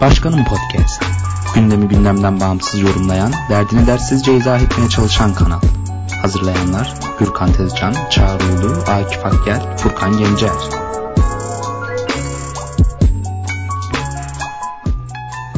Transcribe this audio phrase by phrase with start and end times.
[0.00, 1.02] Başkanım Podcast.
[1.54, 5.60] Gündemi gündemden bağımsız yorumlayan, derdini dersizce izah etmeye çalışan kanal.
[6.22, 10.79] Hazırlayanlar Gürkan Tezcan, Çağrı Ulu, Akif Akgel, Furkan Gencer.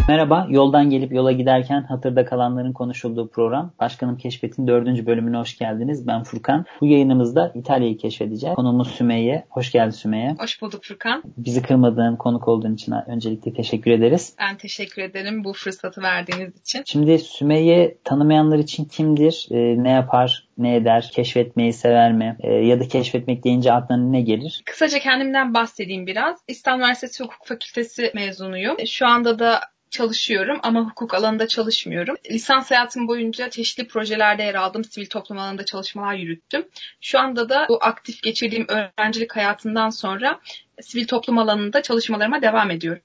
[0.08, 6.06] Merhaba, yoldan gelip yola giderken hatırda kalanların konuşulduğu program Başkanım Keşfet'in dördüncü bölümüne hoş geldiniz.
[6.06, 6.66] Ben Furkan.
[6.80, 8.56] Bu yayınımızda İtalya'yı keşfedeceğiz.
[8.56, 9.46] Konumuz Sümeyye.
[9.50, 10.34] Hoş geldin Sümeyye.
[10.38, 11.22] Hoş bulduk Furkan.
[11.36, 14.34] Bizi kırmadığın, konuk olduğun için öncelikle teşekkür ederiz.
[14.40, 16.82] Ben teşekkür ederim bu fırsatı verdiğiniz için.
[16.86, 19.48] Şimdi Sümeyye tanımayanlar için kimdir?
[19.50, 20.48] E, ne yapar?
[20.58, 24.62] ne eder, keşfetmeyi sever mi e, ya da keşfetmek deyince aklına ne gelir?
[24.64, 26.38] Kısaca kendimden bahsedeyim biraz.
[26.48, 28.76] İstanbul Üniversitesi Hukuk Fakültesi mezunuyum.
[28.86, 29.60] Şu anda da
[29.92, 32.16] çalışıyorum ama hukuk alanında çalışmıyorum.
[32.30, 34.84] Lisans hayatım boyunca çeşitli projelerde yer aldım.
[34.84, 36.64] Sivil toplum alanında çalışmalar yürüttüm.
[37.00, 40.40] Şu anda da bu aktif geçirdiğim öğrencilik hayatından sonra
[40.82, 43.02] sivil toplum alanında çalışmalarıma devam ediyorum.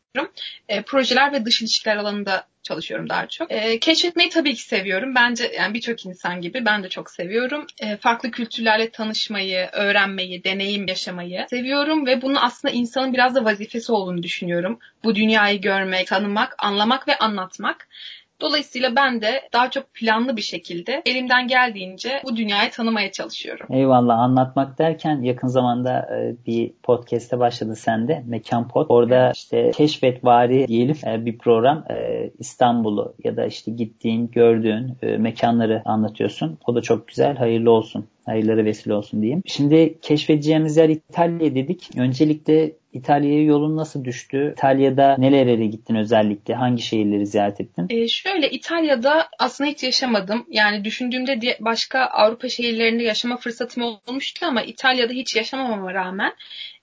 [0.70, 3.52] E, projeler ve dış ilişkiler alanında çalışıyorum daha çok.
[3.52, 5.16] E, keşfetmeyi tabii ki seviyorum.
[5.16, 7.68] Bence yani birçok insan gibi ben de çok seviyorum.
[7.80, 13.92] E, farklı kültürlerle tanışmayı, öğrenmeyi, deneyim yaşamayı seviyorum ve bunun aslında insanın biraz da vazifesi
[13.92, 14.80] olduğunu düşünüyorum.
[15.04, 17.88] Bu dünyayı görmek, tanımak, anlamak ve anlatmak.
[18.42, 23.68] Dolayısıyla ben de daha çok planlı bir şekilde elimden geldiğince bu dünyayı tanımaya çalışıyorum.
[23.72, 28.86] Eyvallah anlatmak derken yakın zamanda e, bir podcast'e başladı sende Mekan Pod.
[28.90, 34.98] Orada işte keşfet vari diyelim e, bir program e, İstanbul'u ya da işte gittiğin, gördüğün
[35.18, 36.58] mekanları anlatıyorsun.
[36.68, 37.38] O da çok güzel.
[37.38, 39.42] Hayırlı olsun hayırlara vesile olsun diyeyim.
[39.46, 41.90] Şimdi keşfedeceğimiz yer İtalya dedik.
[41.98, 44.53] Öncelikle İtalya'ya yolun nasıl düştü?
[44.58, 46.53] İtalya'da nerelere gittin özellikle?
[46.53, 47.88] Hangi şehirleri ziyaret ettin?
[47.90, 50.45] Ee, şöyle İtalya'da aslında hiç yaşamadım.
[50.50, 56.34] Yani düşündüğümde başka Avrupa şehirlerinde yaşama fırsatım olmuştu ama İtalya'da hiç yaşamamama rağmen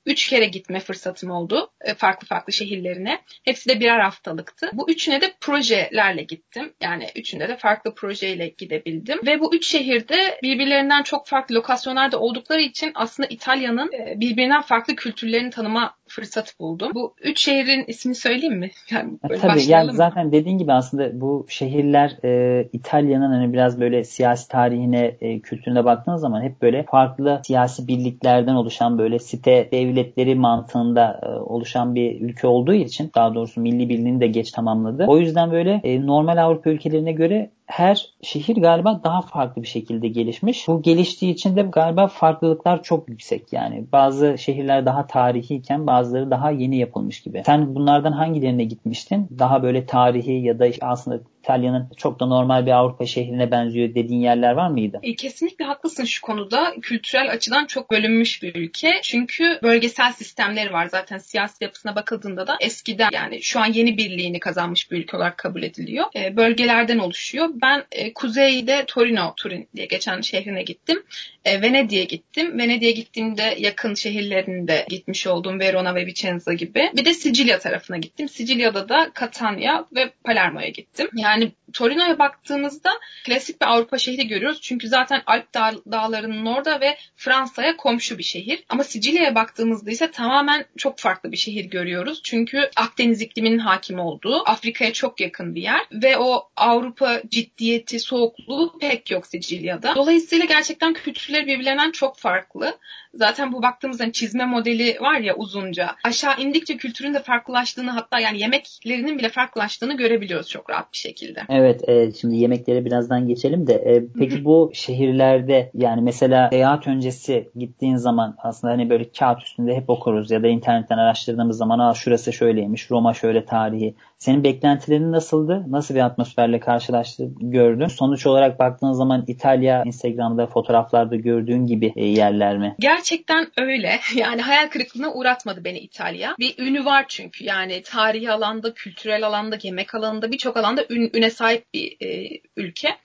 [0.07, 3.21] Üç kere gitme fırsatım oldu e, farklı farklı şehirlerine.
[3.45, 4.71] Hepsi de birer haftalıktı.
[4.73, 6.73] Bu üçüne de projelerle gittim.
[6.83, 9.21] Yani üçünde de farklı projeyle gidebildim.
[9.27, 14.97] Ve bu üç şehirde birbirlerinden çok farklı lokasyonlarda oldukları için aslında İtalya'nın e, birbirinden farklı
[14.97, 16.91] kültürlerini tanıma fırsatı buldum.
[16.95, 18.71] Bu üç şehrin ismini söyleyeyim mi?
[18.91, 19.93] Yani böyle Tabii yani mı?
[19.93, 25.85] zaten dediğin gibi aslında bu şehirler e, İtalya'nın hani biraz böyle siyasi tarihine, e, kültürüne
[25.85, 32.21] baktığınız zaman hep böyle farklı siyasi birliklerden oluşan böyle site devletleri mantığında e, oluşan bir
[32.21, 35.05] ülke olduğu için daha doğrusu milli birliğini de geç tamamladı.
[35.09, 40.09] O yüzden böyle e, normal Avrupa ülkelerine göre her şehir galiba daha farklı bir şekilde
[40.09, 40.69] gelişmiş.
[40.69, 43.53] Bu geliştiği için de galiba farklılıklar çok yüksek.
[43.53, 47.43] Yani bazı şehirler daha tarihiyken bazıları daha yeni yapılmış gibi.
[47.47, 49.29] Sen bunlardan hangilerine gitmiştin?
[49.39, 54.21] Daha böyle tarihi ya da aslında İtalya'nın çok da normal bir Avrupa şehrine benziyor dediğin
[54.21, 55.01] yerler var mıydı?
[55.03, 56.75] E, kesinlikle haklısın şu konuda.
[56.83, 59.01] Kültürel açıdan çok bölünmüş bir ülke.
[59.03, 60.87] Çünkü bölgesel sistemleri var.
[60.87, 65.39] Zaten siyasi yapısına bakıldığında da eskiden yani şu an yeni birliğini kazanmış bir ülke olarak
[65.39, 66.07] kabul ediliyor.
[66.17, 67.49] E, bölgelerden oluşuyor.
[67.63, 71.03] Ben e, kuzeyde Torino, Turin diye geçen şehrine gittim.
[71.45, 72.59] E, Venedik'e gittim.
[72.59, 75.61] Venedik'e gittiğimde yakın şehirlerinde gitmiş oldum.
[75.61, 76.91] Verona ve Vicenza gibi.
[76.97, 78.29] Bir de Sicilya tarafına gittim.
[78.29, 81.09] Sicilya'da da Catania ve Palermo'ya gittim.
[81.15, 82.91] Yani yani Torino'ya baktığımızda
[83.27, 84.61] klasik bir Avrupa şehri görüyoruz.
[84.61, 88.65] Çünkü zaten Alp dağ, dağlarının orada ve Fransa'ya komşu bir şehir.
[88.69, 92.21] Ama Sicilya'ya baktığımızda ise tamamen çok farklı bir şehir görüyoruz.
[92.25, 98.79] Çünkü Akdeniz ikliminin hakim olduğu, Afrika'ya çok yakın bir yer ve o Avrupa ciddiyeti, soğukluğu
[98.81, 99.95] pek yok Sicilya'da.
[99.95, 102.79] Dolayısıyla gerçekten kültürleri birbirlerinden çok farklı.
[103.15, 105.97] Zaten bu baktığımızda hani çizme modeli var ya uzunca.
[106.05, 111.24] Aşağı indikçe kültürün de farklılaştığını hatta yani yemeklerinin bile farklılaştığını görebiliyoruz çok rahat bir şekilde.
[111.49, 117.51] Evet e, şimdi yemeklere birazdan geçelim de e, peki bu şehirlerde yani mesela seyahat öncesi
[117.57, 121.95] gittiğin zaman aslında hani böyle kağıt üstünde hep okuruz ya da internetten araştırdığımız zaman Aa,
[121.95, 125.65] şurası şöyleymiş Roma şöyle tarihi senin beklentilerin nasıldı?
[125.69, 127.87] Nasıl bir atmosferle karşılaştın, gördün?
[127.87, 132.75] Sonuç olarak baktığın zaman İtalya Instagram'da fotoğraflarda gördüğün gibi e, yerler mi?
[132.79, 133.95] Gerçekten öyle.
[134.17, 136.37] Yani hayal kırıklığına uğratmadı beni İtalya.
[136.39, 137.45] Bir ünü var çünkü.
[137.45, 142.97] Yani tarihi alanda, kültürel alanda, yemek alanında birçok alanda ün, üne sahip bir e, ülke.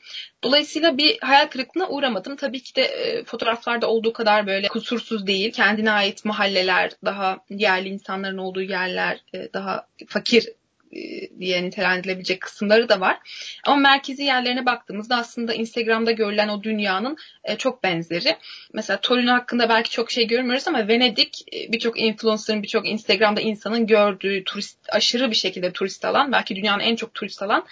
[0.43, 2.35] Dolayısıyla bir hayal kırıklığına uğramadım.
[2.35, 5.51] Tabii ki de e, fotoğraflarda olduğu kadar böyle kusursuz değil.
[5.51, 10.49] Kendine ait mahalleler, daha yerli insanların olduğu yerler, e, daha fakir
[11.39, 13.17] diye nitelendirilebilecek kısımları da var.
[13.63, 18.37] Ama merkezi yerlerine baktığımızda aslında Instagram'da görülen o dünyanın e, çok benzeri.
[18.73, 23.87] Mesela Torino hakkında belki çok şey görmüyoruz ama Venedik e, birçok influencer'ın, birçok Instagram'da insanın
[23.87, 27.65] gördüğü turist aşırı bir şekilde turist alan, belki dünyanın en çok turist alan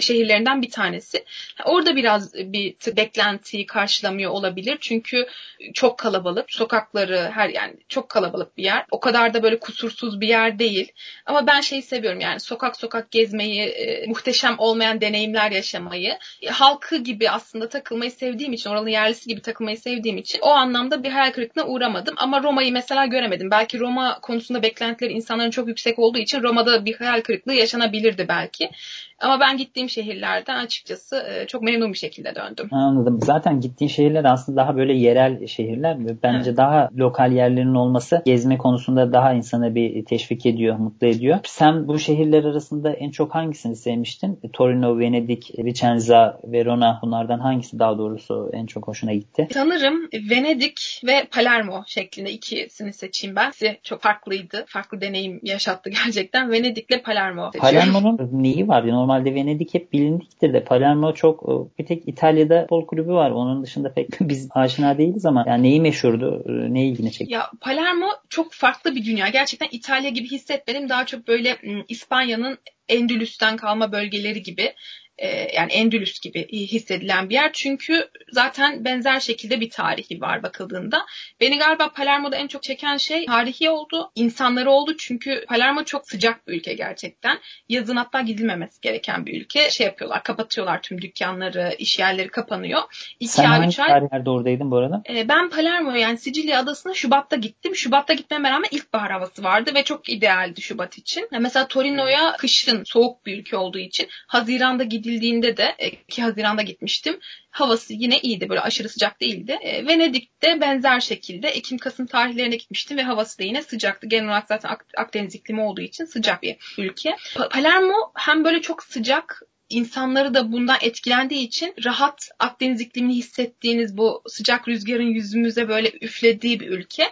[0.00, 1.24] şehirlerinden bir tanesi.
[1.64, 4.78] Orada biraz bir beklentiyi karşılamıyor olabilir.
[4.80, 5.26] Çünkü
[5.74, 6.52] çok kalabalık.
[6.52, 8.86] Sokakları her yani çok kalabalık bir yer.
[8.90, 10.92] O kadar da böyle kusursuz bir yer değil.
[11.26, 16.48] Ama ben şeyi seviyorum yani sokak sokak sokak gezmeyi, e, muhteşem olmayan deneyimler yaşamayı, e,
[16.48, 21.10] halkı gibi aslında takılmayı sevdiğim için, oranın yerlisi gibi takılmayı sevdiğim için o anlamda bir
[21.10, 22.14] hayal kırıklığına uğramadım.
[22.18, 23.50] Ama Roma'yı mesela göremedim.
[23.50, 28.70] Belki Roma konusunda beklentileri insanların çok yüksek olduğu için Roma'da bir hayal kırıklığı yaşanabilirdi belki.
[29.20, 32.68] Ama ben gittiğim şehirlerden açıkçası e, çok memnun bir şekilde döndüm.
[32.70, 33.18] Anladım.
[33.22, 35.96] Zaten gittiğin şehirler aslında daha böyle yerel şehirler.
[36.22, 36.56] Bence evet.
[36.56, 41.38] daha lokal yerlerin olması gezme konusunda daha insanı bir teşvik ediyor, mutlu ediyor.
[41.44, 44.40] Sen bu şehirler arasında en çok hangisini sevmiştin?
[44.52, 49.48] Torino, Venedik, Vicenza, Verona bunlardan hangisi daha doğrusu en çok hoşuna gitti?
[49.52, 53.50] Sanırım Venedik ve Palermo şeklinde ikisini seçeyim ben.
[53.50, 54.64] Size çok farklıydı.
[54.66, 56.50] Farklı deneyim yaşattı gerçekten.
[56.50, 57.92] Venedik ile Palermo seçiyorum.
[57.92, 58.84] Palermo'nun neyi var?
[59.04, 63.30] Normalde Venedik hep bilindiktir de Palermo çok e, bir tek İtalya'da futbol kulübü var.
[63.30, 66.44] Onun dışında pek biz aşina değiliz ama yani neyi meşhurdu?
[66.48, 67.34] E, ne ilgini çekti?
[67.34, 69.28] Ya Palermo çok farklı bir dünya.
[69.28, 70.88] Gerçekten İtalya gibi hissetmedim.
[70.88, 71.56] Daha çok böyle
[71.88, 74.74] İspanya'nın Endülüs'ten kalma bölgeleri gibi
[75.18, 77.52] e, yani Endülüs gibi hissedilen bir yer.
[77.52, 81.06] Çünkü zaten benzer şekilde bir tarihi var bakıldığında.
[81.40, 84.96] Beni galiba Palermo'da en çok çeken şey tarihi oldu, insanları oldu.
[84.98, 87.38] Çünkü Palermo çok sıcak bir ülke gerçekten.
[87.68, 89.70] Yazın hatta gidilmemesi gereken bir ülke.
[89.70, 92.82] Şey yapıyorlar, kapatıyorlar tüm dükkanları, iş yerleri kapanıyor.
[93.20, 95.02] İki Sen ay, hangi tarihlerde oradaydın bu arada?
[95.08, 97.76] E, ben Palermo'ya yani Sicilya adasına Şubat'ta gittim.
[97.76, 101.28] Şubat'ta gitmeme rağmen ilkbahar havası vardı ve çok idealdi Şubat için.
[101.40, 106.62] Mesela Torino'ya kışın soğuk bir ülke olduğu için Haziran'da gidildi gidildiğinde de e, ki Haziran'da
[106.62, 107.20] gitmiştim.
[107.50, 108.48] Havası yine iyiydi.
[108.48, 109.58] Böyle aşırı sıcak değildi.
[109.60, 114.06] E, Venedik'te benzer şekilde Ekim-Kasım tarihlerine gitmiştim ve havası da yine sıcaktı.
[114.06, 117.16] Genel olarak zaten Akdeniz iklimi olduğu için sıcak bir ülke.
[117.50, 124.22] Palermo hem böyle çok sıcak insanları da bundan etkilendiği için rahat Akdeniz iklimini hissettiğiniz bu
[124.26, 127.04] sıcak rüzgarın yüzümüze böyle üflediği bir ülke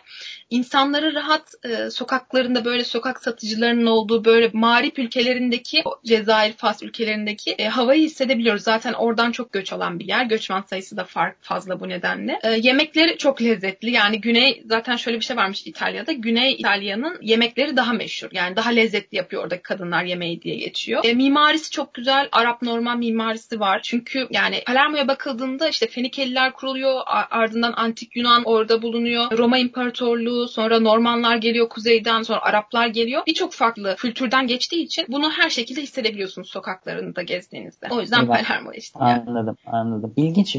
[0.53, 7.69] insanları rahat e, sokaklarında böyle sokak satıcılarının olduğu böyle mağrip ülkelerindeki Cezayir, Fas ülkelerindeki e,
[7.69, 8.63] havayı hissedebiliyoruz.
[8.63, 10.25] Zaten oradan çok göç alan bir yer.
[10.25, 12.39] Göçmen sayısı da fark fazla bu nedenle.
[12.43, 13.91] E, yemekleri çok lezzetli.
[13.91, 16.13] Yani Güney zaten şöyle bir şey varmış İtalya'da.
[16.13, 18.29] Güney İtalya'nın yemekleri daha meşhur.
[18.33, 21.05] Yani daha lezzetli yapıyor oradaki kadınlar yemeği diye geçiyor.
[21.05, 22.29] E, mimarisi çok güzel.
[22.33, 23.81] Arap normal mimarisi var.
[23.83, 27.01] Çünkü yani Palermo'ya bakıldığında işte Fenikeliler kuruluyor.
[27.31, 29.39] Ardından Antik Yunan orada bulunuyor.
[29.39, 33.23] Roma İmparatorluğu sonra Normanlar geliyor kuzeyden, sonra Araplar geliyor.
[33.27, 37.87] Birçok farklı kültürden geçtiği için bunu her şekilde hissedebiliyorsunuz sokaklarında gezdiğinizde.
[37.91, 38.29] O yüzden evet.
[38.29, 38.99] Palermo işte.
[38.99, 40.13] Anladım, anladım.
[40.17, 40.57] İlginç.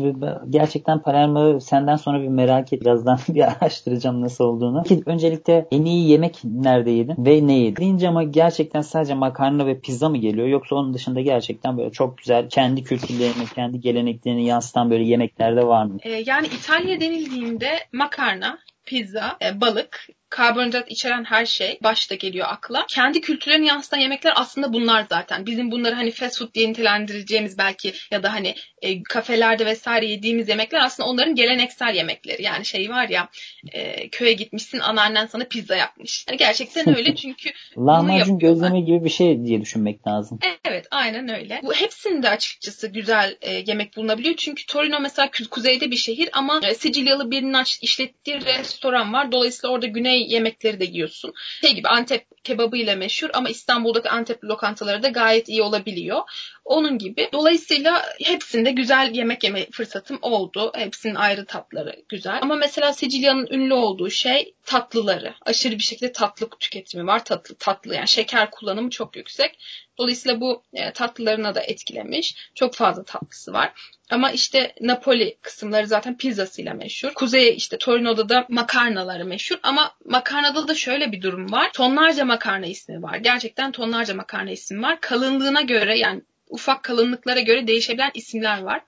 [0.50, 2.82] Gerçekten Palermo senden sonra bir merak et.
[2.82, 4.84] Birazdan bir araştıracağım nasıl olduğunu.
[4.84, 7.76] Ki öncelikle en iyi yemek nerede yedin ve ne yedin?
[7.76, 10.48] Deyince ama gerçekten sadece makarna ve pizza mı geliyor?
[10.48, 15.68] Yoksa onun dışında gerçekten böyle çok güzel kendi kültürlerini, kendi geleneklerini yansıtan böyle yemekler de
[15.68, 15.98] var mı?
[16.04, 22.86] Ee, yani İtalya denildiğinde makarna, pizza, e, balık, karbonhidrat içeren her şey başta geliyor akla.
[22.90, 25.46] Kendi kültürlerini yansıtan yemekler aslında bunlar zaten.
[25.46, 30.50] Bizim bunları hani fast food diye nitelendireceğimiz belki ya da hani e, kafelerde vesaire yediğimiz
[30.50, 32.44] yemekler aslında onların geleneksel yemekleri.
[32.44, 33.30] Yani şey var ya
[33.72, 36.26] e, köye gitmişsin anneannen sana pizza yapmış.
[36.30, 40.40] Yani gerçekten öyle çünkü Lahmacun gözleme gibi bir şey diye düşünmek lazım.
[40.66, 41.62] Evet aynen öyle.
[41.64, 44.36] Bu hepsinde açıkçası güzel e, yemek bulunabiliyor.
[44.36, 49.32] Çünkü Torino mesela kuzeyde bir şehir ama e, Sicilyalı birinin işlettiği restoran var.
[49.32, 51.34] Dolayısıyla orada güney yemekleri de yiyorsun.
[51.62, 56.22] Şey gibi Antep kebabıyla meşhur ama İstanbul'daki Antep lokantaları da gayet iyi olabiliyor.
[56.66, 57.30] Onun gibi.
[57.34, 60.72] Dolayısıyla hepsinde güzel yemek yeme fırsatım oldu.
[60.76, 62.40] Hepsinin ayrı tatları güzel.
[62.42, 65.34] Ama mesela Sicilya'nın ünlü olduğu şey tatlıları.
[65.46, 67.26] Aşırı bir şekilde tatlı tüketimi var.
[67.26, 69.60] Tatlı tatlı yani şeker kullanımı çok yüksek.
[69.98, 72.36] Dolayısıyla bu e, tatlılarına da etkilemiş.
[72.56, 73.74] Çok fazla tatlısı var.
[74.10, 77.14] Ama işte Napoli kısımları zaten pizzasıyla meşhur.
[77.14, 79.58] Kuzey işte Torino'da da makarnaları meşhur.
[79.64, 81.72] Ama makarnada da şöyle bir durum var.
[81.74, 83.16] Tonlarca makarna ismi var.
[83.18, 85.02] Gerçekten tonlarca makarna ismi var.
[85.02, 86.22] Kalınlığına göre yani
[86.54, 88.82] ufak kalınlıklara göre değişebilen isimler var.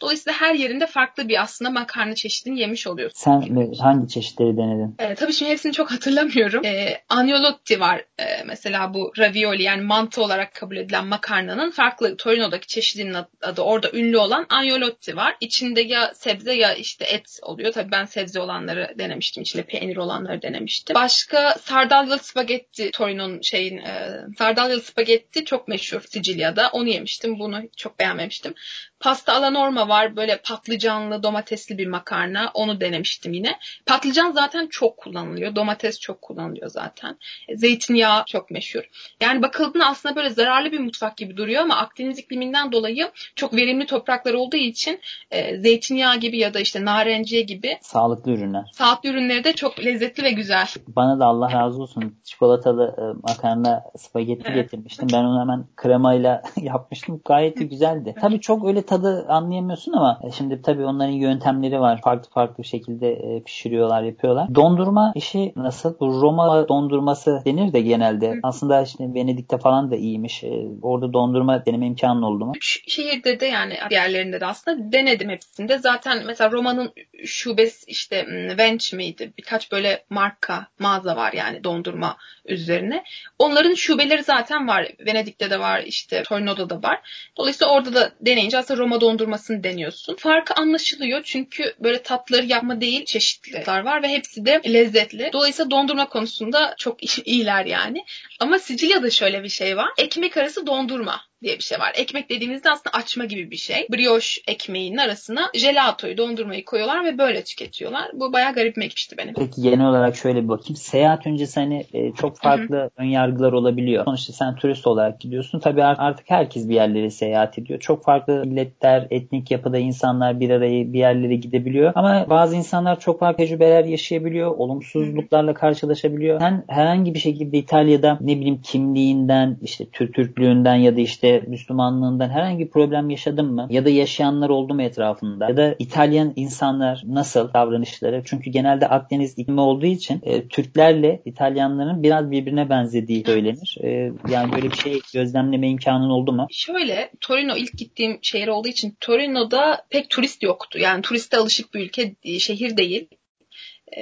[0.00, 3.18] Dolayısıyla her yerinde farklı bir aslında makarna çeşidini yemiş oluyorsun.
[3.18, 4.94] Sen hangi çeşitleri denedin?
[4.98, 6.64] E, tabii şimdi hepsini çok hatırlamıyorum.
[6.64, 12.66] E, agnolotti var e, mesela bu ravioli yani mantı olarak kabul edilen makarnanın farklı Torino'daki
[12.66, 15.36] çeşidinin adı orada ünlü olan agnolotti var.
[15.40, 17.72] İçinde ya sebze ya işte et oluyor.
[17.72, 19.42] Tabii ben sebze olanları denemiştim.
[19.42, 20.94] İçinde peynir olanları denemiştim.
[20.94, 26.70] Başka sardalyalı spagetti Torino'nun şeyin e, sardalyalı spagetti çok meşhur Sicilya'da.
[26.72, 27.38] Onu yemiştim denemiştim.
[27.38, 28.54] Bunu çok beğenmemiştim.
[29.00, 30.16] Pasta alla norma var.
[30.16, 32.50] Böyle patlıcanlı, domatesli bir makarna.
[32.54, 33.58] Onu denemiştim yine.
[33.86, 35.56] Patlıcan zaten çok kullanılıyor.
[35.56, 37.18] Domates çok kullanılıyor zaten.
[37.48, 38.82] E, zeytinyağı çok meşhur.
[39.20, 43.86] Yani bakıldığında aslında böyle zararlı bir mutfak gibi duruyor ama Akdeniz ikliminden dolayı çok verimli
[43.86, 48.64] topraklar olduğu için e, zeytinyağı gibi ya da işte narenciye gibi sağlıklı ürünler.
[48.72, 50.66] Sağlıklı ürünleri de çok lezzetli ve güzel.
[50.88, 54.56] Bana da Allah razı olsun çikolatalı e, makarna spagetti evet.
[54.56, 55.08] getirmiştim.
[55.12, 57.20] Ben onu hemen kremayla yapmıştım.
[57.24, 58.14] Gayet de güzeldi.
[58.20, 62.00] Tabii çok öyle tadı anlayamıyorsun ama e, şimdi tabii onların yöntemleri var.
[62.04, 64.54] Farklı farklı şekilde e, pişiriyorlar, yapıyorlar.
[64.54, 65.98] Dondurma işi nasıl?
[66.00, 68.34] Bu Roma dondurması denir de genelde.
[68.42, 70.44] Aslında işte Venedik'te falan da iyiymiş.
[70.44, 72.52] E, orada dondurma deneme imkanı oldu mu?
[72.60, 75.78] Şehirde de yani diğerlerinde de aslında denedim hepsinde.
[75.78, 76.92] Zaten mesela Roma'nın
[77.24, 78.26] şubesi işte
[78.58, 79.32] Vench miydi?
[79.38, 83.02] Birkaç böyle marka mağaza var yani dondurma üzerine.
[83.38, 84.88] Onların şubeleri zaten var.
[85.06, 87.00] Venedik'te de var, işte Torino'da da var.
[87.36, 90.16] Dolayısıyla orada da deneyince aslında Roma dondurmasını deniyorsun.
[90.16, 95.30] Farkı anlaşılıyor çünkü böyle tatları yapma değil çeşitliler var ve hepsi de lezzetli.
[95.32, 98.04] Dolayısıyla dondurma konusunda çok iyiler yani.
[98.40, 99.88] Ama Sicilya'da şöyle bir şey var.
[99.98, 101.92] Ekmek arası dondurma diye bir şey var.
[101.96, 103.86] Ekmek dediğimizde aslında açma gibi bir şey.
[103.92, 108.10] Brioche ekmeğinin arasına jelatoyu, dondurmayı koyuyorlar ve böyle tüketiyorlar.
[108.14, 109.34] Bu bayağı garip gitmişti benim.
[109.34, 110.76] Peki yeni olarak şöyle bir bakayım.
[110.76, 112.90] Seyahat öncesi hani e, çok farklı Hı-hı.
[112.96, 114.04] ön yargılar olabiliyor.
[114.04, 115.60] Sonuçta sen turist olarak gidiyorsun.
[115.60, 117.80] Tabii artık herkes bir yerlere seyahat ediyor.
[117.80, 121.92] Çok farklı milletler, etnik yapıda insanlar bir araya bir yerlere gidebiliyor.
[121.94, 124.50] Ama bazı insanlar çok farklı tecrübeler yaşayabiliyor.
[124.50, 126.40] Olumsuzluklarla karşılaşabiliyor.
[126.40, 132.30] Sen herhangi bir şekilde İtalya'da ne bileyim kimliğinden, işte Türk Türklüğünden ya da işte Müslümanlığından
[132.30, 133.66] herhangi bir problem yaşadın mı?
[133.70, 135.48] Ya da yaşayanlar oldu mu etrafında?
[135.48, 138.22] Ya da İtalyan insanlar nasıl davranışları?
[138.24, 143.76] Çünkü genelde Akdeniz iklimi olduğu için e, Türklerle İtalyanların biraz birbirine benzediği söylenir.
[143.84, 146.46] E, yani böyle bir şey gözlemleme imkanın oldu mu?
[146.50, 150.78] Şöyle Torino ilk gittiğim şehir olduğu için Torino'da pek turist yoktu.
[150.78, 153.08] Yani turiste alışık bir ülke şehir değil.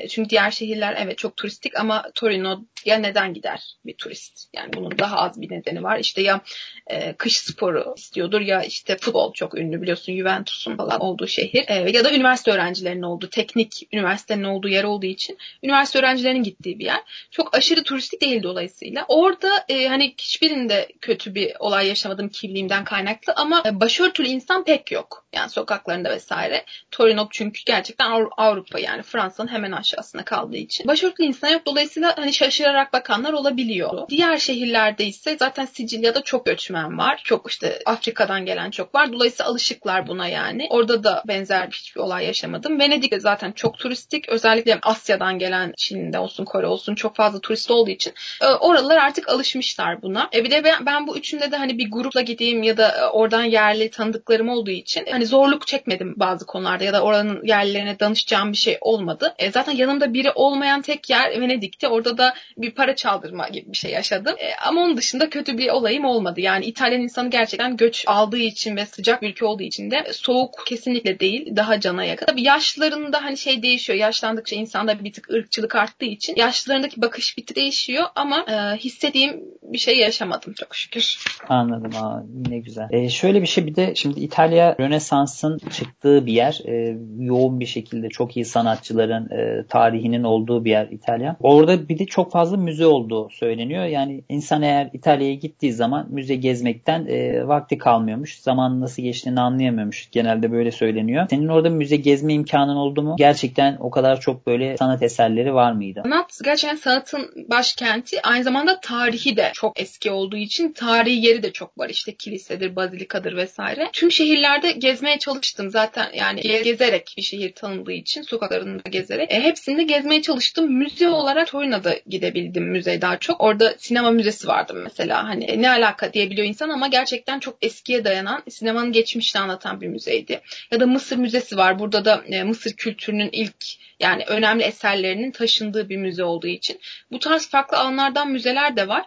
[0.09, 4.49] Çünkü diğer şehirler evet çok turistik ama Torino ya neden gider bir turist?
[4.55, 5.99] Yani bunun daha az bir nedeni var.
[5.99, 6.41] İşte ya
[6.87, 11.65] e, kış sporu istiyordur ya işte futbol çok ünlü biliyorsun Juventus'un falan olduğu şehir.
[11.69, 16.79] E, ya da üniversite öğrencilerinin olduğu, teknik üniversitenin olduğu yer olduğu için üniversite öğrencilerinin gittiği
[16.79, 17.29] bir yer.
[17.31, 19.05] Çok aşırı turistik değil dolayısıyla.
[19.09, 24.93] Orada e, hani hiçbirinde kötü bir olay yaşamadım kimliğimden kaynaklı ama e, başörtülü insan pek
[24.93, 25.27] yok.
[25.33, 26.65] Yani sokaklarında vesaire.
[26.91, 30.89] Torino çünkü gerçekten Avrupa yani Fransa'nın hemen aşağısına kaldığı için.
[30.89, 31.63] Başörtülü insan yok.
[31.67, 34.09] Dolayısıyla hani şaşırarak bakanlar olabiliyor.
[34.09, 37.21] Diğer şehirlerde ise zaten Sicilya'da çok göçmen var.
[37.25, 39.13] Çok işte Afrika'dan gelen çok var.
[39.13, 40.67] Dolayısıyla alışıklar buna yani.
[40.71, 42.81] Orada da benzer hiçbir olay yaşamadım.
[42.81, 44.29] Venedik'te zaten çok turistik.
[44.29, 49.29] Özellikle Asya'dan gelen Çin'de olsun Kore olsun çok fazla turist olduğu için e, oralar artık
[49.29, 50.31] alışmışlar buna.
[50.35, 53.05] E bir de ben, ben bu üçünde de hani bir grupla gideyim ya da e,
[53.05, 58.53] oradan yerli tanıdıklarım olduğu için hani zorluk çekmedim bazı konularda ya da oranın yerlilerine danışacağım
[58.53, 59.35] bir şey olmadı.
[59.39, 61.89] E zaten yanımda biri olmayan tek yer Venedik'ti.
[61.89, 64.35] Orada da bir para çaldırma gibi bir şey yaşadım.
[64.39, 66.41] E, ama onun dışında kötü bir olayım olmadı.
[66.41, 70.65] Yani İtalyan insanı gerçekten göç aldığı için ve sıcak bir ülke olduğu için de soğuk
[70.67, 71.57] kesinlikle değil.
[71.57, 72.27] Daha cana yakın.
[72.27, 73.99] Tabii yaşlarında hani şey değişiyor.
[73.99, 79.41] Yaşlandıkça insanda bir tık ırkçılık arttığı için yaşlarındaki bakış bir tık değişiyor ama e, hissettiğim
[79.63, 81.19] bir şey yaşamadım çok şükür.
[81.49, 81.91] Anladım.
[82.03, 82.89] Aa, ne güzel.
[82.91, 86.61] E, şöyle bir şey bir de şimdi İtalya Rönesans'ın çıktığı bir yer.
[86.65, 91.37] E, yoğun bir şekilde çok iyi sanatçıların e, tarihinin olduğu bir yer İtalya.
[91.41, 93.85] Orada bir de çok fazla müze olduğu söyleniyor.
[93.85, 98.39] Yani insan eğer İtalya'ya gittiği zaman müze gezmekten e, vakti kalmıyormuş.
[98.41, 100.09] Zaman nasıl geçtiğini anlayamıyormuş.
[100.13, 101.27] Genelde böyle söyleniyor.
[101.31, 103.15] Senin orada müze gezme imkanın oldu mu?
[103.19, 106.01] Gerçekten o kadar çok böyle sanat eserleri var mıydı?
[106.05, 108.23] Sanat gerçekten sanatın başkenti.
[108.23, 111.89] Aynı zamanda tarihi de çok eski olduğu için tarihi yeri de çok var.
[111.89, 113.89] İşte kilisedir, bazilikadır vesaire.
[113.93, 115.71] Tüm şehirlerde gezmeye çalıştım.
[115.71, 119.33] Zaten yani gezerek bir şehir tanındığı için sokaklarında gezerek.
[119.33, 120.73] E, hepsinde gezmeye çalıştım.
[120.73, 123.41] Müze olarak Torino'da gidebildim müze daha çok.
[123.41, 125.29] Orada sinema müzesi vardı mesela.
[125.29, 129.87] Hani e, ne alaka diyebiliyor insan ama gerçekten çok eskiye dayanan sinemanın geçmişini anlatan bir
[129.87, 130.41] müzeydi.
[130.71, 131.79] Ya da Mısır Müzesi var.
[131.79, 133.57] Burada da e, Mısır kültürünün ilk
[134.01, 136.81] yani önemli eserlerinin taşındığı bir müze olduğu için.
[137.13, 139.05] Bu tarz farklı alanlardan müzeler de var.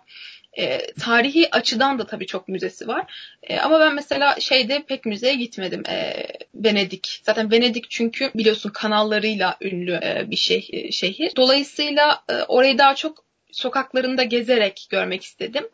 [0.57, 3.35] E, tarihi açıdan da tabii çok müzesi var.
[3.43, 5.83] E, ama ben mesela şeyde pek müzeye gitmedim.
[5.89, 7.21] E, Venedik.
[7.23, 11.31] Zaten Venedik çünkü biliyorsun kanallarıyla ünlü e, bir şey, e, şehir.
[11.35, 15.67] Dolayısıyla e, orayı daha çok sokaklarında gezerek görmek istedim.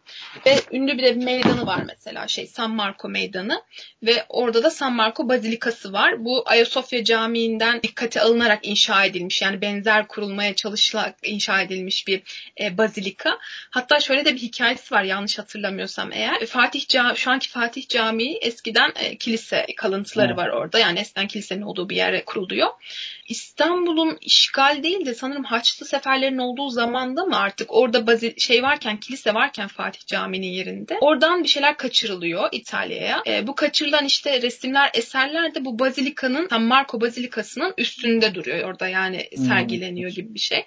[0.45, 3.63] Ve ünlü bir de bir meydanı var mesela şey San Marco Meydanı
[4.03, 6.25] ve orada da San Marco Bazilikası var.
[6.25, 12.21] Bu Ayasofya Camii'nden dikkate alınarak inşa edilmiş yani benzer kurulmaya çalışılarak inşa edilmiş bir
[12.61, 13.37] e, bazilika.
[13.69, 16.45] Hatta şöyle de bir hikayesi var yanlış hatırlamıyorsam eğer.
[16.45, 20.37] Fatih Cami, şu anki Fatih Camii eskiden e, kilise kalıntıları evet.
[20.37, 20.79] var orada.
[20.79, 22.69] Yani eskiden kilisenin olduğu bir yere kuruluyor.
[23.27, 28.99] İstanbul'un işgal değil de sanırım Haçlı seferlerin olduğu zamanda mı artık orada bazı şey varken
[28.99, 33.23] kilise varken Fatih Camii'nin yerinde oradan bir şeyler kaçırılıyor İtalya'ya.
[33.27, 38.87] E, bu kaçırılan işte resimler eserler de bu bazilikanın San Marco Bazilikası'nın üstünde duruyor orada
[38.87, 39.45] yani hmm.
[39.45, 40.65] sergileniyor gibi bir şey.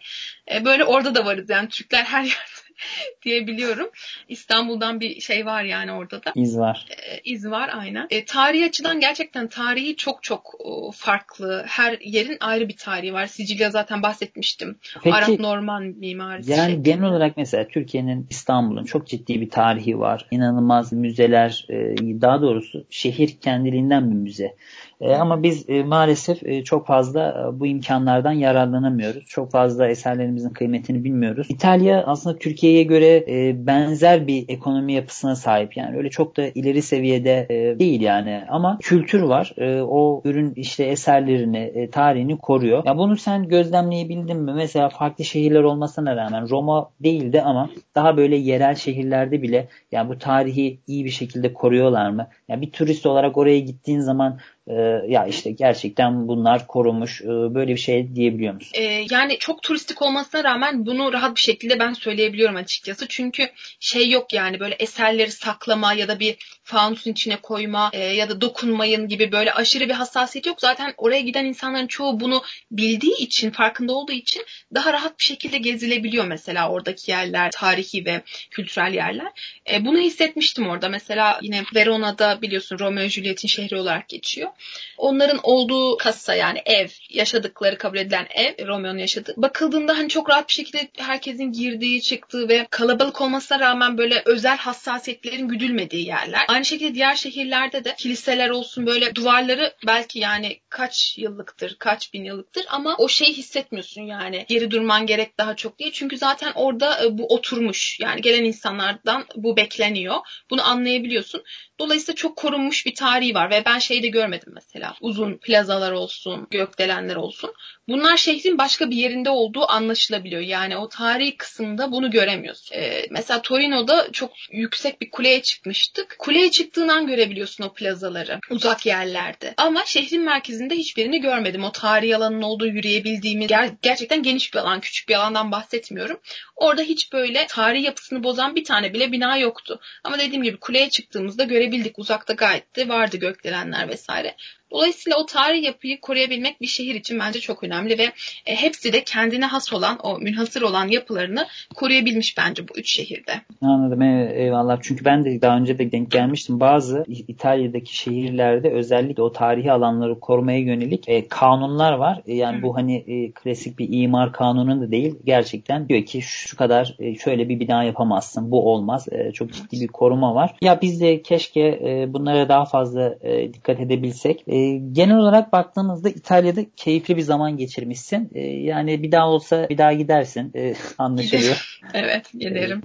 [0.52, 2.59] E, böyle orada da varız yani Türkler her yerde
[3.24, 3.90] diyebiliyorum.
[4.28, 6.32] İstanbul'dan bir şey var yani orada da.
[6.34, 6.86] İz var.
[6.90, 8.06] E, iz var aynen.
[8.10, 11.64] E, tarihi açıdan gerçekten tarihi çok çok o, farklı.
[11.66, 13.26] Her yerin ayrı bir tarihi var.
[13.26, 14.76] Sicilya zaten bahsetmiştim.
[15.02, 16.50] Peki, Arap Norman mimarisi.
[16.50, 16.90] Yani şeklinde.
[16.90, 20.26] genel olarak mesela Türkiye'nin İstanbul'un çok ciddi bir tarihi var.
[20.30, 24.56] İnanılmaz müzeler, e, daha doğrusu şehir kendiliğinden bir müze.
[25.00, 29.24] E, ama biz e, maalesef e, çok fazla bu imkanlardan yararlanamıyoruz.
[29.26, 31.46] Çok fazla eserlerimizin kıymetini bilmiyoruz.
[31.50, 33.24] İtalya aslında Türkiye'ye göre
[33.66, 35.76] benzer bir ekonomi yapısına sahip.
[35.76, 37.46] Yani öyle çok da ileri seviyede
[37.78, 38.42] değil yani.
[38.48, 39.54] Ama kültür var.
[39.82, 42.82] O ürün işte eserlerini, tarihini koruyor.
[42.86, 44.52] Ya bunu sen gözlemleyebildin mi?
[44.54, 50.18] Mesela farklı şehirler olmasına rağmen Roma değildi ama daha böyle yerel şehirlerde bile yani bu
[50.18, 52.26] tarihi iyi bir şekilde koruyorlar mı?
[52.48, 54.38] Yani bir turist olarak oraya gittiğin zaman
[54.70, 57.22] ee, ya işte gerçekten bunlar korumuş.
[57.22, 58.72] Ee, böyle bir şey diyebiliyor musun?
[58.74, 63.08] Ee, yani çok turistik olmasına rağmen bunu rahat bir şekilde ben söyleyebiliyorum açıkçası.
[63.08, 63.50] Çünkü
[63.80, 68.40] şey yok yani böyle eserleri saklama ya da bir fanusun içine koyma e, ya da
[68.40, 70.60] dokunmayın gibi böyle aşırı bir hassasiyet yok.
[70.60, 74.42] Zaten oraya giden insanların çoğu bunu bildiği için, farkında olduğu için
[74.74, 79.32] daha rahat bir şekilde gezilebiliyor mesela oradaki yerler, tarihi ve kültürel yerler.
[79.72, 80.88] E, bunu hissetmiştim orada.
[80.88, 84.50] Mesela yine Verona'da biliyorsun Romeo Juliet'in şehri olarak geçiyor.
[84.98, 89.34] Onların olduğu kasa yani ev, yaşadıkları kabul edilen ev, Romeo'nun yaşadığı.
[89.36, 94.56] Bakıldığında hani çok rahat bir şekilde herkesin girdiği, çıktığı ve kalabalık olmasına rağmen böyle özel
[94.56, 96.44] hassasiyetlerin güdülmediği yerler.
[96.48, 102.24] Aynı şekilde diğer şehirlerde de kiliseler olsun böyle duvarları belki yani kaç yıllıktır, kaç bin
[102.24, 104.46] yıllıktır ama o şeyi hissetmiyorsun yani.
[104.48, 105.92] Geri durman gerek daha çok diye.
[105.92, 108.00] Çünkü zaten orada e, bu oturmuş.
[108.00, 110.16] Yani gelen insanlardan bu bekleniyor.
[110.50, 111.42] Bunu anlayabiliyorsun.
[111.80, 114.94] Dolayısıyla çok korunmuş bir tarihi var ve ben şeyi de görmedim mesela.
[115.00, 117.54] Uzun plazalar olsun, gökdelenler olsun.
[117.88, 120.42] Bunlar şehrin başka bir yerinde olduğu anlaşılabiliyor.
[120.42, 122.76] Yani o tarihi kısımda bunu göremiyorsun.
[122.76, 126.16] Ee, mesela Torino'da çok yüksek bir kuleye çıkmıştık.
[126.18, 129.54] Kuleye çıktığından görebiliyorsun o plazaları uzak yerlerde.
[129.56, 131.64] Ama şehrin merkezinde hiçbirini görmedim.
[131.64, 136.20] O tarihi alanın olduğu yürüyebildiğimiz ger- gerçekten geniş bir alan, küçük bir alandan bahsetmiyorum.
[136.56, 139.80] Orada hiç böyle tarihi yapısını bozan bir tane bile bina yoktu.
[140.04, 141.98] Ama dediğim gibi kuleye çıktığımızda görebildik.
[141.98, 144.36] Uzakta gayet de vardı gökdelenler vesaire.
[144.72, 148.04] Dolayısıyla o tarihi yapıyı koruyabilmek bir şehir için bence çok önemli ve
[148.46, 153.32] e, hepsi de kendine has olan, o münhasır olan yapılarını koruyabilmiş bence bu üç şehirde.
[153.62, 154.78] Anladım eyvallah.
[154.82, 156.60] Çünkü ben de daha önce de denk gelmiştim.
[156.60, 162.22] Bazı İtalya'daki şehirlerde özellikle o tarihi alanları korumaya yönelik e, kanunlar var.
[162.26, 162.62] E, yani Hı.
[162.62, 165.14] bu hani e, klasik bir imar kanunu da değil.
[165.24, 168.50] Gerçekten diyor ki şu kadar e, şöyle bir bina yapamazsın.
[168.50, 169.08] Bu olmaz.
[169.12, 170.56] E, çok ciddi bir koruma var.
[170.62, 174.44] Ya biz de keşke e, bunlara daha fazla e, dikkat edebilsek.
[174.48, 174.59] E,
[174.92, 178.30] genel olarak baktığımızda İtalya'da keyifli bir zaman geçirmişsin.
[178.34, 180.52] E, yani bir daha olsa bir daha gidersin.
[180.56, 181.80] E, anlaşılıyor.
[181.94, 182.82] evet giderim.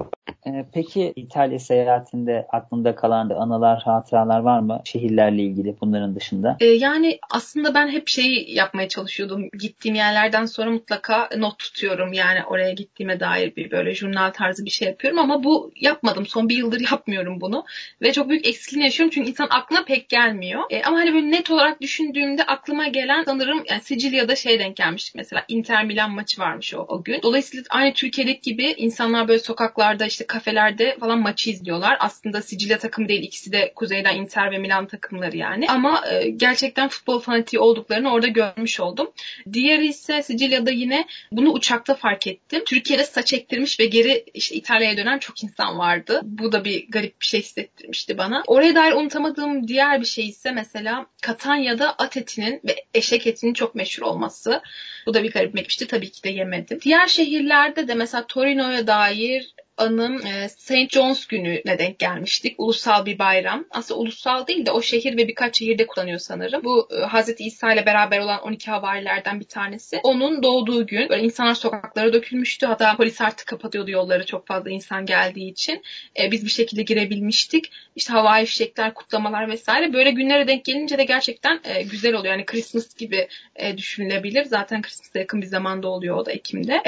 [0.48, 6.58] E, peki İtalya seyahatinde aklında kalan anılar, hatıralar var mı şehirlerle ilgili bunların dışında?
[6.60, 9.50] E, yani aslında ben hep şeyi yapmaya çalışıyordum.
[9.60, 12.14] Gittiğim yerlerden sonra mutlaka not tutuyorum.
[12.14, 16.26] Yani oraya gittiğime dair bir böyle jurnal tarzı bir şey yapıyorum ama bu yapmadım.
[16.26, 17.66] Son bir yıldır yapmıyorum bunu.
[18.02, 20.62] Ve çok büyük eksikliğini yaşıyorum çünkü insan aklına pek gelmiyor.
[20.70, 24.76] E, ama hani böyle net olarak olarak düşündüğümde aklıma gelen sanırım yani Sicilya'da şey denk
[24.76, 27.22] gelmiştik mesela Inter Milan maçı varmış o, o gün.
[27.22, 31.98] Dolayısıyla aynı Türkiye'deki gibi insanlar böyle sokaklarda işte kafelerde falan maçı izliyorlar.
[32.00, 35.66] Aslında Sicilya takımı değil ikisi de kuzeyden Inter ve Milan takımları yani.
[35.70, 39.12] Ama e, gerçekten futbol fanatiği olduklarını orada görmüş oldum.
[39.54, 42.64] Diğeri ise Sicilya'da yine bunu uçakta fark ettim.
[42.66, 46.22] Türkiye'de saç ektirmiş ve geri işte İtalya'ya dönen çok insan vardı.
[46.24, 48.44] Bu da bir garip bir şey hissettirmişti bana.
[48.48, 53.54] Oraya dair unutamadığım diğer bir şey ise mesela Katan Almanya'da at etinin ve eşek etinin
[53.54, 54.62] çok meşhur olması.
[55.06, 55.88] Bu da bir garip etmişti.
[55.88, 56.80] Tabii ki de yemedim.
[56.82, 60.90] Diğer şehirlerde de mesela Torino'ya dair anım e, St.
[60.90, 62.56] John's gününe denk gelmiştik.
[62.58, 63.66] Ulusal bir bayram.
[63.72, 66.64] Aslında ulusal değil de o şehir ve birkaç şehirde kullanıyor sanırım.
[66.64, 70.00] Bu e, Hazreti İsa ile beraber olan 12 havarilerden bir tanesi.
[70.04, 72.66] Onun doğduğu gün böyle insanlar sokaklara dökülmüştü.
[72.66, 75.84] Hatta polis artık kapatıyordu yolları çok fazla insan geldiği için.
[76.20, 77.72] E, biz bir şekilde girebilmiştik.
[77.96, 79.94] İşte havai fişekler, kutlamalar vesaire.
[79.94, 82.34] Böyle günlere denk gelince de gerçekten e, güzel oluyor.
[82.34, 84.46] Yani Christmas gibi e, düşünülebilir.
[84.46, 86.82] Zaten Christmas'a yakın bir zamanda oluyor o da Ekim'de.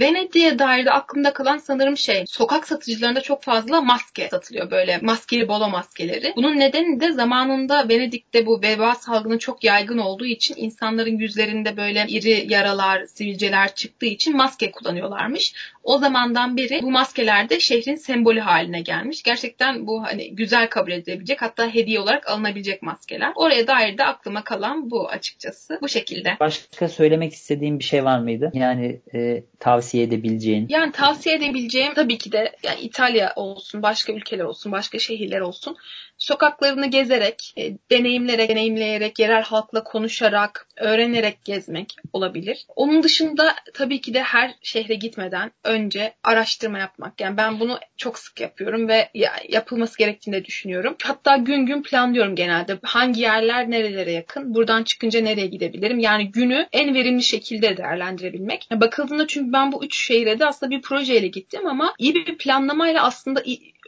[0.00, 4.70] Venedik'e dair de aklımda kalan sanırım şey sokak satıcılarında çok fazla maske satılıyor.
[4.70, 6.32] Böyle maskeli bolo maskeleri.
[6.36, 12.04] Bunun nedeni de zamanında Venedik'te bu veba salgını çok yaygın olduğu için insanların yüzlerinde böyle
[12.08, 15.54] iri yaralar, sivilceler çıktığı için maske kullanıyorlarmış.
[15.82, 19.22] O zamandan beri bu maskeler de şehrin sembolü haline gelmiş.
[19.22, 23.32] Gerçekten bu hani güzel kabul edilebilecek hatta hediye olarak alınabilecek maskeler.
[23.34, 25.78] Oraya dair de aklıma kalan bu açıkçası.
[25.82, 26.36] Bu şekilde.
[26.40, 28.50] Başka söylemek istediğim bir şey var mıydı?
[28.54, 30.66] Yani e, tavsiye edebileceğin?
[30.68, 35.76] Yani tavsiye edebileceğim tabii ki de yani İtalya olsun, başka ülkeler olsun, başka şehirler olsun
[36.22, 42.66] sokaklarını gezerek, e, deneyimlerek, deneyimleyerek, yerel halkla konuşarak, öğrenerek gezmek olabilir.
[42.76, 47.20] Onun dışında tabii ki de her şehre gitmeden önce araştırma yapmak.
[47.20, 49.10] Yani ben bunu çok sık yapıyorum ve
[49.48, 50.96] yapılması gerektiğini de düşünüyorum.
[51.02, 52.78] Hatta gün gün planlıyorum genelde.
[52.82, 54.54] Hangi yerler nerelere yakın?
[54.54, 55.98] Buradan çıkınca nereye gidebilirim?
[55.98, 58.68] Yani günü en verimli şekilde değerlendirebilmek.
[58.72, 63.02] Bakıldığında çünkü ben bu üç şehre de aslında bir projeyle gittim ama iyi bir planlamayla
[63.02, 63.42] aslında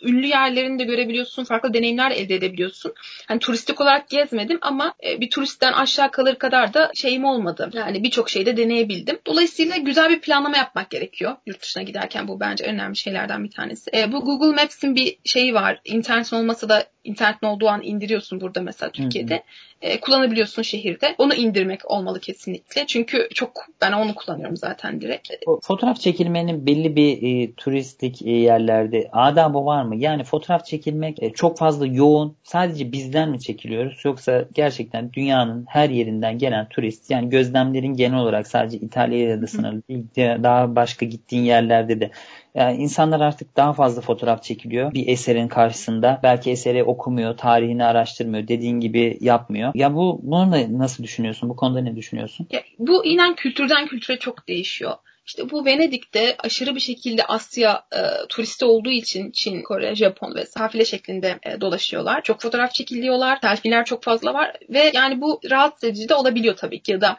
[0.05, 1.45] ünlü yerlerini de görebiliyorsun.
[1.45, 2.93] Farklı deneyimler elde edebiliyorsun.
[3.29, 7.71] Hani turistik olarak gezmedim ama e, bir turistten aşağı kalır kadar da şeyim olmadı.
[7.73, 9.19] Yani birçok şeyde deneyebildim.
[9.27, 11.37] Dolayısıyla güzel bir planlama yapmak gerekiyor.
[11.47, 13.91] Yurt dışına giderken bu bence önemli şeylerden bir tanesi.
[13.95, 15.81] E, bu Google Maps'in bir şeyi var.
[15.85, 19.35] İnternet olmasa da internetin olduğu an indiriyorsun burada mesela Türkiye'de.
[19.35, 19.43] Hı hı.
[19.83, 21.15] E, kullanabiliyorsun şehirde.
[21.19, 22.87] Onu indirmek olmalı kesinlikle.
[22.87, 25.29] Çünkü çok ben onu kullanıyorum zaten direkt.
[25.63, 29.97] Fotoğraf çekilmenin belli bir e, turistik e, yerlerde adabı var mı?
[29.97, 32.37] Yani fotoğraf çekilmek e, çok fazla yoğun.
[32.43, 34.01] Sadece bizden mi çekiliyoruz?
[34.05, 39.83] Yoksa gerçekten dünyanın her yerinden gelen turist yani gözlemlerin genel olarak sadece İtalya'ya da sınırlı
[39.89, 40.05] değil.
[40.43, 42.11] Daha başka gittiğin yerlerde de
[42.55, 46.21] yani insanlar artık daha fazla fotoğraf çekiliyor bir eserin karşısında.
[46.23, 49.73] Belki eseri okumuyor, tarihini araştırmıyor, dediğin gibi yapmıyor.
[49.75, 51.49] Ya bu bunu nasıl düşünüyorsun?
[51.49, 52.47] Bu konuda ne düşünüyorsun?
[52.51, 54.93] Ya, bu inan kültürden kültüre çok değişiyor.
[55.27, 60.47] İşte bu Venedik'te aşırı bir şekilde Asya e, turisti olduğu için Çin, Kore, Japon ve
[60.47, 62.23] safile şeklinde e, dolaşıyorlar.
[62.23, 63.39] Çok fotoğraf çekiliyorlar.
[63.41, 67.19] Selfie'ler çok fazla var ve yani bu rahatsız edici de olabiliyor tabii ki ya da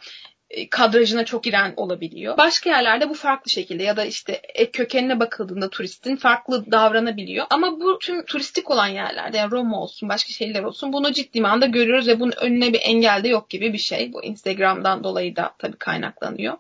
[0.70, 2.38] kadrajına çok giren olabiliyor.
[2.38, 4.42] Başka yerlerde bu farklı şekilde ya da işte
[4.74, 7.46] kökenine bakıldığında turistin farklı davranabiliyor.
[7.50, 11.66] Ama bu tüm turistik olan yerlerde yani Roma olsun başka şeyler olsun bunu ciddi manada
[11.66, 14.14] görüyoruz ve bunun önüne bir engel de yok gibi bir şey.
[14.14, 16.58] Bu Instagram'dan dolayı da tabii kaynaklanıyor.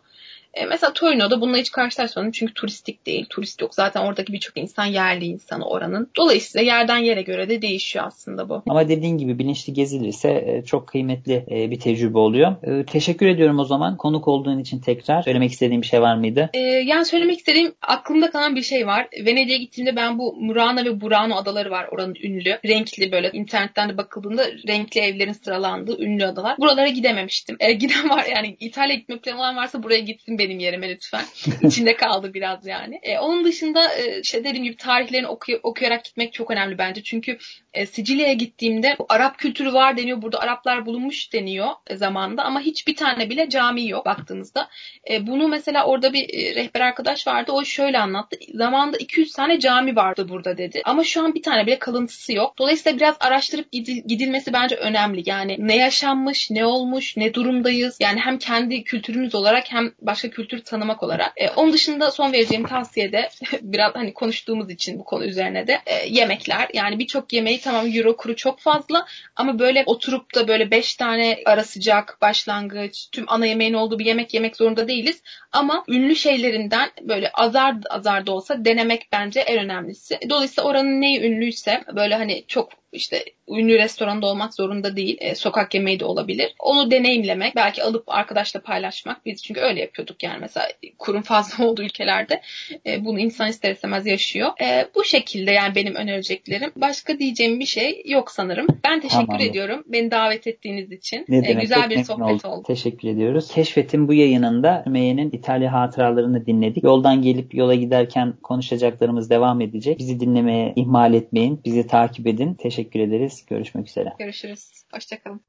[0.55, 3.25] E, mesela Torino'da bununla hiç karşılaşmadım çünkü turistik değil.
[3.29, 3.75] Turist yok.
[3.75, 6.09] Zaten oradaki birçok insan yerli insanı oranın.
[6.17, 8.63] Dolayısıyla yerden yere göre de değişiyor aslında bu.
[8.69, 12.55] Ama dediğin gibi bilinçli gezilirse e, çok kıymetli e, bir tecrübe oluyor.
[12.63, 13.97] E, teşekkür ediyorum o zaman.
[13.97, 15.21] Konuk olduğun için tekrar.
[15.21, 16.49] Söylemek istediğim bir şey var mıydı?
[16.53, 19.07] E, yani söylemek istediğim aklımda kalan bir şey var.
[19.25, 22.59] Venedik'e gittiğimde ben bu Murano ve Burano adaları var oranın ünlü.
[22.65, 26.57] Renkli böyle internetten de bakıldığında renkli evlerin sıralandığı ünlü adalar.
[26.57, 27.57] Buralara gidememiştim.
[27.59, 31.25] E, giden var yani İtalya gitme planı olan varsa buraya gitsin benim yerime lütfen.
[31.61, 32.99] İçinde kaldı biraz yani.
[33.03, 37.03] E, onun dışında e, işte dediğim gibi tarihlerini oku- okuyarak gitmek çok önemli bence.
[37.03, 37.37] Çünkü
[37.73, 40.21] e, Sicilya'ya gittiğimde Arap kültürü var deniyor.
[40.21, 44.69] Burada Araplar bulunmuş deniyor e, zamanda ama hiçbir tane bile cami yok baktığınızda.
[45.09, 47.51] E, bunu mesela orada bir e, rehber arkadaş vardı.
[47.51, 48.37] O şöyle anlattı.
[48.53, 50.81] Zamanında 200 tane cami vardı burada dedi.
[50.85, 52.57] Ama şu an bir tane bile kalıntısı yok.
[52.57, 55.23] Dolayısıyla biraz araştırıp gidil- gidilmesi bence önemli.
[55.25, 57.97] Yani ne yaşanmış, ne olmuş, ne durumdayız.
[57.99, 61.33] Yani hem kendi kültürümüz olarak hem başka kültür tanımak olarak.
[61.37, 63.29] E, onun dışında son vereceğim tavsiye de
[63.61, 66.67] biraz hani konuştuğumuz için bu konu üzerine de e, yemekler.
[66.73, 71.39] Yani birçok yemeği tamam euro kuru çok fazla ama böyle oturup da böyle 5 tane
[71.45, 75.21] ara sıcak, başlangıç, tüm ana yemeğin olduğu bir yemek yemek zorunda değiliz.
[75.51, 80.19] Ama ünlü şeylerinden böyle azar azar da olsa denemek bence en önemlisi.
[80.29, 85.17] Dolayısıyla oranın neyi ünlüyse böyle hani çok işte ünlü restoranda olmak zorunda değil.
[85.19, 86.53] E, sokak yemeği de olabilir.
[86.59, 89.25] Onu deneyimlemek, belki alıp arkadaşla paylaşmak.
[89.25, 92.41] Biz çünkü öyle yapıyorduk yani mesela kurum fazla olduğu ülkelerde
[92.85, 94.49] e, bunu insan ister istemez yaşıyor.
[94.61, 96.71] E, bu şekilde yani benim önereceklerim.
[96.75, 98.67] Başka diyeceğim bir şey yok sanırım.
[98.83, 99.45] Ben teşekkür Tamamdır.
[99.45, 99.83] ediyorum.
[99.87, 101.25] Beni davet ettiğiniz için.
[101.29, 102.47] Ne e, demek, güzel bir sohbet oldu.
[102.47, 102.63] oldu.
[102.67, 103.47] Teşekkür ediyoruz.
[103.47, 106.83] Keşfetin bu yayınında Meye'nin İtalya hatıralarını dinledik.
[106.83, 109.99] Yoldan gelip yola giderken konuşacaklarımız devam edecek.
[109.99, 111.61] Bizi dinlemeye ihmal etmeyin.
[111.65, 112.53] Bizi takip edin.
[112.85, 113.45] Teşekkür ederiz.
[113.45, 114.13] Görüşmek üzere.
[114.19, 114.71] Görüşürüz.
[114.93, 115.41] Hoşçakalın.